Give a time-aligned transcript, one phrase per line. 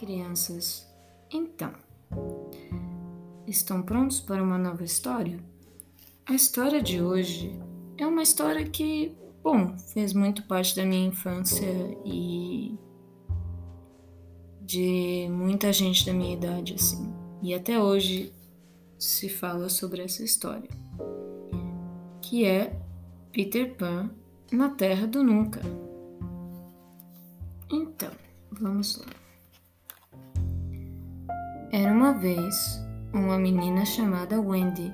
[0.00, 0.90] crianças.
[1.30, 1.72] Então,
[3.46, 5.38] estão prontos para uma nova história?
[6.26, 7.60] A história de hoje
[7.98, 11.68] é uma história que, bom, fez muito parte da minha infância
[12.02, 12.78] e
[14.62, 17.12] de muita gente da minha idade, assim.
[17.42, 18.32] E até hoje
[18.98, 20.70] se fala sobre essa história,
[22.22, 22.74] que é
[23.32, 24.10] Peter Pan
[24.50, 25.60] na Terra do Nunca.
[27.70, 28.12] Então,
[28.50, 29.19] vamos lá.
[31.72, 34.92] Era uma vez uma menina chamada Wendy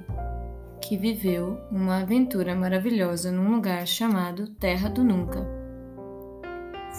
[0.79, 5.49] que viveu uma aventura maravilhosa num lugar chamado Terra do Nunca.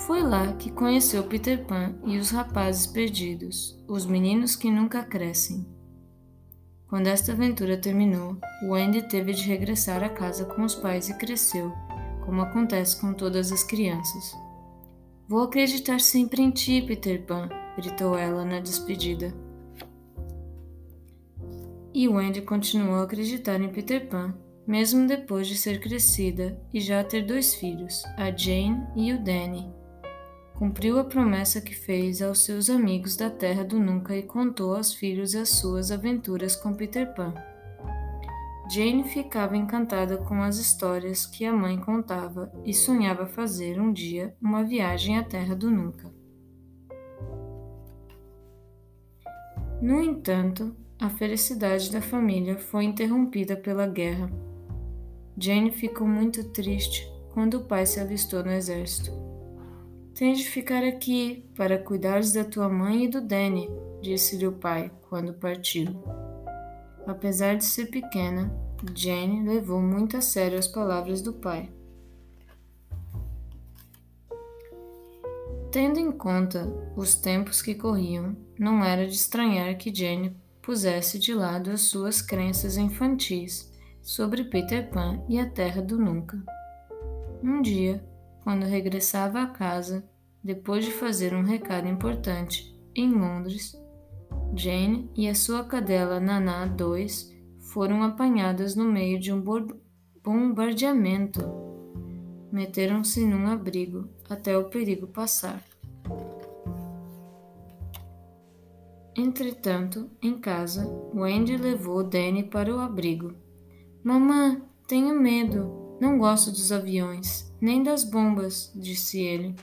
[0.07, 5.63] Foi lá que conheceu Peter Pan e os rapazes perdidos, os meninos que nunca crescem.
[6.87, 11.71] Quando esta aventura terminou, Wendy teve de regressar à casa com os pais e cresceu,
[12.25, 14.35] como acontece com todas as crianças.
[15.29, 19.46] Vou acreditar sempre em ti, Peter Pan, gritou ela na despedida.
[21.97, 24.35] E Wendy continuou a acreditar em Peter Pan,
[24.67, 29.67] mesmo depois de ser crescida e já ter dois filhos, a Jane e o Danny.
[30.53, 34.93] Cumpriu a promessa que fez aos seus amigos da Terra do Nunca e contou aos
[34.93, 37.33] filhos as suas aventuras com Peter Pan.
[38.69, 44.37] Jane ficava encantada com as histórias que a mãe contava e sonhava fazer um dia
[44.39, 46.13] uma viagem à Terra do Nunca.
[49.81, 54.31] No entanto, a felicidade da família foi interrompida pela guerra.
[55.37, 59.11] Jane ficou muito triste quando o pai se alistou no exército.
[60.15, 63.69] Tens de ficar aqui para cuidares da tua mãe e do Danny,
[64.01, 65.85] disse-lhe o pai quando partiu.
[67.05, 68.51] Apesar de ser pequena,
[68.95, 71.69] Jane levou muito a sério as palavras do pai.
[75.71, 76.65] Tendo em conta
[76.95, 80.35] os tempos que corriam, não era de estranhar que Jane
[80.67, 86.43] pusesse de lado as suas crenças infantis sobre Peter Pan e a Terra do Nunca.
[87.41, 88.05] Um dia,
[88.43, 90.03] quando regressava à casa,
[90.43, 93.81] depois de fazer um recado importante em Londres,
[94.53, 97.33] Jane e a sua cadela Naná 2
[97.71, 99.41] foram apanhadas no meio de um
[100.21, 101.39] bombardeamento.
[102.51, 105.63] Meteram-se num abrigo até o perigo passar.
[109.17, 113.33] Entretanto, em casa, Wendy levou Danny para o abrigo.
[114.03, 115.97] Mamã, tenho medo.
[115.99, 119.55] Não gosto dos aviões, nem das bombas, disse ele.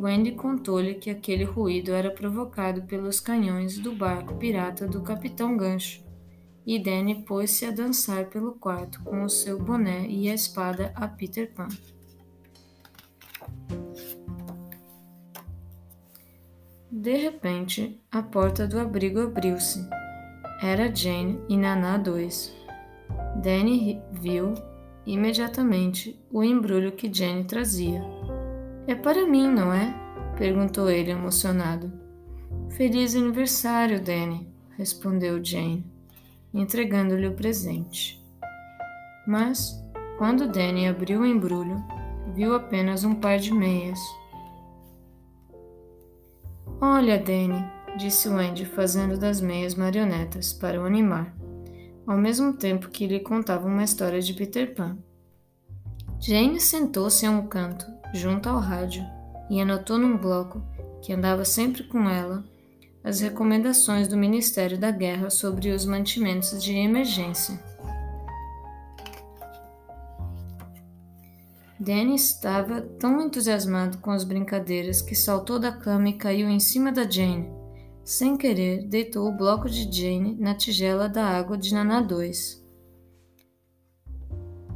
[0.00, 6.02] Wendy contou-lhe que aquele ruído era provocado pelos canhões do barco pirata do Capitão Gancho,
[6.66, 11.06] e Danny pôs-se a dançar pelo quarto com o seu boné e a espada a
[11.06, 11.68] Peter Pan.
[16.90, 19.86] De repente, a porta do abrigo abriu-se.
[20.62, 22.56] Era Jane e Naná 2.
[23.42, 24.54] Danny viu
[25.04, 28.02] imediatamente o embrulho que Jane trazia.
[28.86, 29.94] É para mim, não é?
[30.38, 31.92] perguntou ele emocionado.
[32.70, 35.84] Feliz aniversário, Danny, respondeu Jane,
[36.54, 38.18] entregando-lhe o presente.
[39.26, 39.84] Mas,
[40.16, 41.84] quando Danny abriu o embrulho,
[42.34, 43.98] viu apenas um par de meias.
[46.80, 47.64] Olha, Danny,
[47.96, 51.34] disse Wendy, fazendo das meias marionetas para o animar,
[52.06, 54.96] ao mesmo tempo que lhe contava uma história de Peter Pan.
[56.20, 57.84] Jane sentou-se a um canto,
[58.14, 59.04] junto ao rádio,
[59.50, 60.62] e anotou num bloco,
[61.02, 62.44] que andava sempre com ela,
[63.02, 67.58] as recomendações do Ministério da Guerra sobre os mantimentos de emergência.
[71.80, 76.90] Danny estava tão entusiasmado com as brincadeiras que saltou da cama e caiu em cima
[76.90, 77.48] da Jane.
[78.02, 82.66] Sem querer, deitou o bloco de Jane na tigela da água de Naná 2.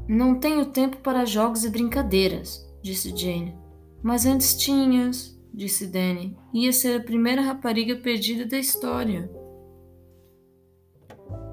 [0.06, 3.56] Não tenho tempo para jogos e brincadeiras, disse Jane.
[4.00, 6.36] Mas antes tinhas, disse Danny.
[6.52, 9.30] Ia ser a primeira rapariga perdida da história.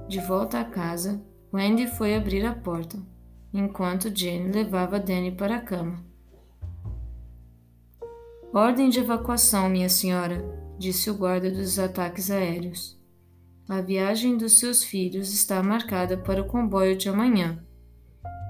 [0.07, 3.00] De volta à casa, Wendy foi abrir a porta
[3.54, 6.04] enquanto Jane levava Danny para a cama.
[8.54, 10.44] Ordem de evacuação, minha senhora,
[10.78, 13.00] disse o guarda dos ataques aéreos.
[13.68, 17.63] A viagem dos seus filhos está marcada para o comboio de amanhã.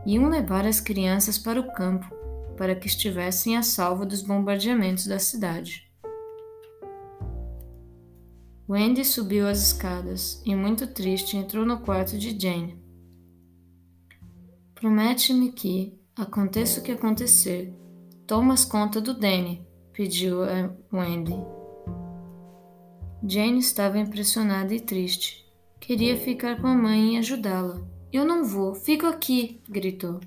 [0.05, 2.09] Iam levar as crianças para o campo,
[2.55, 5.89] para que estivessem a salvo dos bombardeamentos da cidade.
[8.69, 12.88] Wendy subiu as escadas e, muito triste, entrou no quarto de Jane.
[14.79, 17.73] Promete-me que, aconteça o que acontecer,
[18.25, 20.37] tomas conta do Danny, pediu
[20.93, 21.35] Wendy.
[23.21, 25.45] Jane estava impressionada e triste.
[25.81, 27.81] Queria ficar com a mãe e ajudá-la.
[28.09, 30.21] Eu não vou, fico aqui, gritou.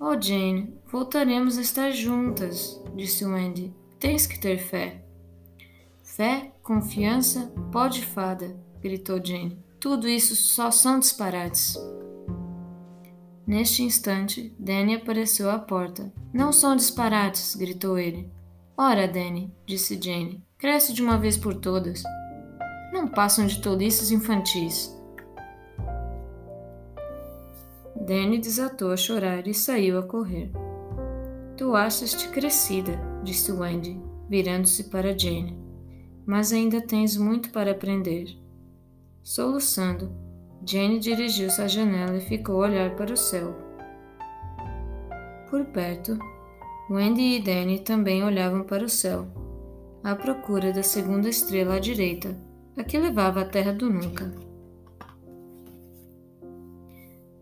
[0.00, 3.74] Oh, Jane, voltaremos a estar juntas, disse Wendy.
[4.00, 5.04] Tens que ter fé.
[6.02, 9.67] Fé, confiança, pó de fada, gritou Jane.
[9.80, 11.76] Tudo isso só são disparates.
[13.46, 16.12] Neste instante, Danny apareceu à porta.
[16.32, 18.28] Não são disparates, gritou ele.
[18.76, 22.02] Ora, Danny, disse Jane, cresce de uma vez por todas.
[22.92, 24.94] Não passam de tolices infantis.
[28.00, 30.50] Danny desatou a chorar e saiu a correr.
[31.56, 35.56] Tu achas-te crescida, disse Wendy, virando-se para Jane.
[36.26, 38.36] Mas ainda tens muito para aprender.
[39.28, 40.10] Soluçando,
[40.64, 43.54] Jane dirigiu-se à janela e ficou a olhar para o céu.
[45.50, 46.18] Por perto,
[46.90, 49.26] Wendy e Danny também olhavam para o céu,
[50.02, 52.34] à procura da segunda estrela à direita,
[52.74, 54.32] a que levava à terra do nunca.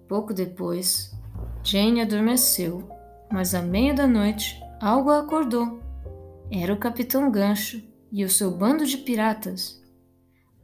[0.09, 1.17] Pouco depois,
[1.62, 2.83] Jane adormeceu,
[3.31, 5.81] mas à meia da noite algo a acordou.
[6.50, 7.81] Era o Capitão Gancho
[8.11, 9.81] e o seu bando de piratas.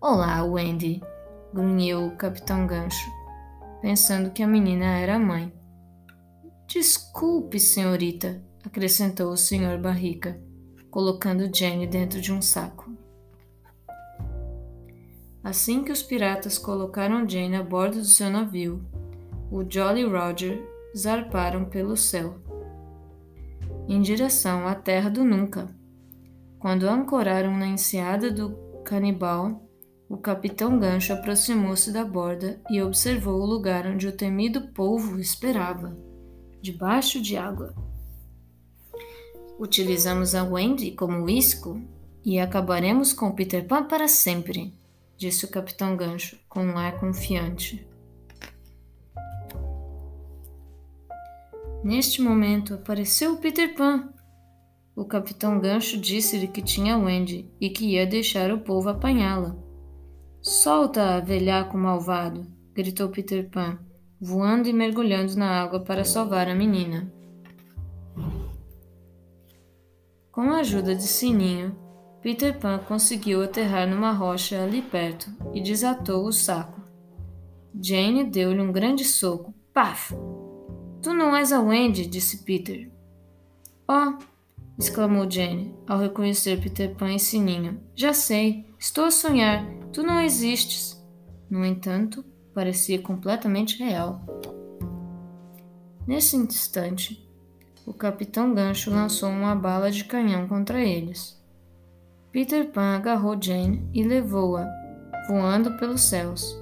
[0.00, 1.00] Olá, Wendy,
[1.52, 3.10] grunhiu o Capitão Gancho,
[3.80, 5.52] pensando que a menina era a mãe.
[6.66, 9.78] Desculpe, senhorita, acrescentou o Sr.
[9.80, 10.40] Barrica,
[10.90, 12.90] colocando Jenny dentro de um saco.
[15.44, 18.80] Assim que os piratas colocaram Jane a bordo do seu navio,
[19.50, 20.62] o Jolly Roger
[20.96, 22.38] zarparam pelo céu,
[23.88, 25.68] em direção à terra do Nunca.
[26.58, 29.68] Quando ancoraram na enseada do Canibal,
[30.12, 35.96] o capitão Gancho aproximou-se da borda e observou o lugar onde o temido polvo esperava,
[36.60, 37.74] debaixo de água.
[39.58, 41.80] Utilizamos a Wendy como isco
[42.22, 44.74] e acabaremos com Peter Pan para sempre,
[45.16, 47.88] disse o Capitão Gancho com um ar confiante.
[51.82, 54.12] Neste momento apareceu o Peter Pan.
[54.94, 59.71] O Capitão Gancho disse-lhe que tinha Wendy e que ia deixar o povo apanhá-la.
[60.42, 62.44] Solta, velhaco malvado!
[62.74, 63.78] gritou Peter Pan,
[64.20, 67.12] voando e mergulhando na água para salvar a menina.
[70.32, 71.78] Com a ajuda de Sininho,
[72.20, 76.80] Peter Pan conseguiu aterrar numa rocha ali perto e desatou o saco.
[77.80, 79.54] Jane deu-lhe um grande soco.
[79.72, 80.12] Paf!
[81.00, 82.90] Tu não és a Wendy, disse Peter.
[83.86, 84.18] Oh!
[84.76, 87.80] exclamou Jane, ao reconhecer Peter Pan e Sininho.
[87.94, 89.64] Já sei, estou a sonhar.
[89.92, 91.00] Tu não existes.
[91.48, 94.20] No entanto, parecia completamente real.
[96.04, 97.24] Nesse instante,
[97.86, 101.40] o capitão Gancho lançou uma bala de canhão contra eles.
[102.32, 104.68] Peter Pan agarrou Jane e levou-a,
[105.28, 106.60] voando pelos céus.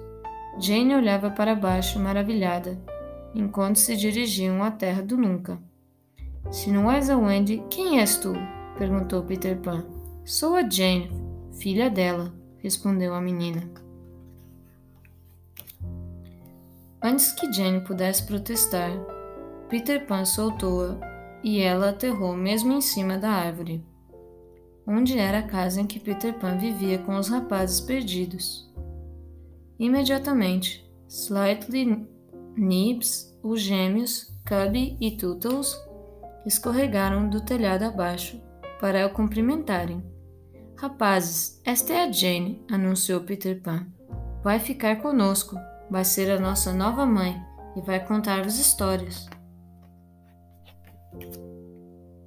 [0.59, 2.79] Jane olhava para baixo, maravilhada,
[3.35, 5.59] enquanto se dirigiam à terra do nunca.
[6.51, 8.35] Se não és a Wendy, quem és tu?
[8.77, 9.87] perguntou Peter Pan.
[10.25, 11.30] Sou a Jane,
[11.61, 13.71] filha dela, respondeu a menina.
[17.03, 18.91] Antes que Jane pudesse protestar,
[19.69, 20.99] Peter Pan soltou-a
[21.45, 23.85] e ela aterrou mesmo em cima da árvore,
[24.87, 28.73] onde era a casa em que Peter Pan vivia com os rapazes perdidos.
[29.79, 32.07] Imediatamente, Slightly
[32.57, 35.79] Nibs, os gêmeos, Cubby e Tootles
[36.47, 38.41] escorregaram do telhado abaixo
[38.81, 40.03] para o cumprimentarem.
[40.81, 43.87] Rapazes, esta é a Jane, anunciou Peter Pan.
[44.43, 45.55] Vai ficar conosco,
[45.91, 47.39] vai ser a nossa nova mãe
[47.77, 49.29] e vai contar-vos histórias.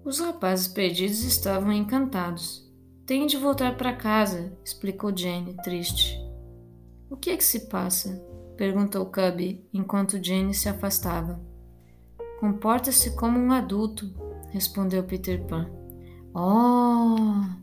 [0.05, 2.71] Os rapazes perdidos estavam encantados.
[3.07, 6.15] Tenho de voltar para casa, explicou Jane, triste.
[7.09, 8.23] O que é que se passa?
[8.55, 11.41] perguntou Cubby enquanto Jane se afastava.
[12.39, 14.13] Comporta-se como um adulto,
[14.51, 15.71] respondeu Peter Pan.
[16.35, 17.62] Oh!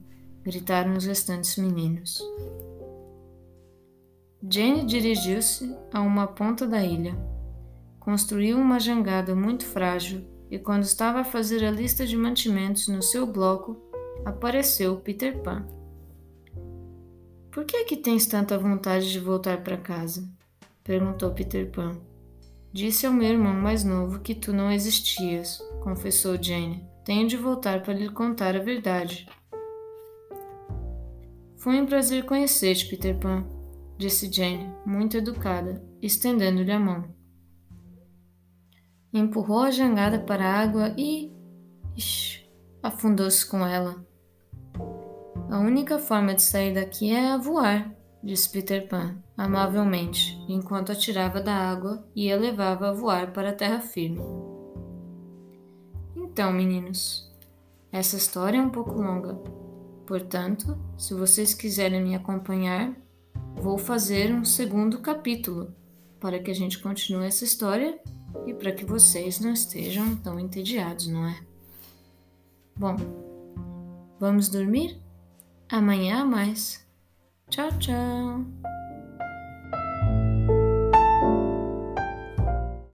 [0.50, 2.20] Gritaram os restantes meninos.
[4.42, 7.16] Jane dirigiu-se a uma ponta da ilha.
[8.00, 13.00] Construiu uma jangada muito frágil e quando estava a fazer a lista de mantimentos no
[13.00, 13.76] seu bloco,
[14.24, 15.64] apareceu Peter Pan.
[17.52, 20.28] Por que é que tens tanta vontade de voltar para casa?
[20.82, 21.92] perguntou Peter Pan.
[22.72, 26.84] Disse ao meu irmão mais novo que tu não existias, confessou Jane.
[27.04, 29.28] Tenho de voltar para lhe contar a verdade.
[31.60, 33.46] Foi um prazer conhecer-te, Peter Pan,
[33.96, 37.20] disse Jane, muito educada, estendendo-lhe a mão
[39.12, 41.32] empurrou a jangada para a água e.
[42.82, 44.04] afundou-se com ela.
[45.50, 51.40] A única forma de sair daqui é a voar, disse Peter Pan, amavelmente, enquanto atirava
[51.40, 54.20] da água e a levava a voar para a terra firme.
[56.14, 57.28] Então, meninos,
[57.90, 59.40] essa história é um pouco longa.
[60.10, 62.92] Portanto, se vocês quiserem me acompanhar,
[63.54, 65.72] vou fazer um segundo capítulo
[66.18, 67.96] para que a gente continue essa história
[68.44, 71.40] e para que vocês não estejam tão entediados, não é?
[72.76, 72.96] Bom,
[74.18, 75.00] vamos dormir?
[75.68, 76.84] Amanhã há mais.
[77.48, 78.69] Tchau, tchau!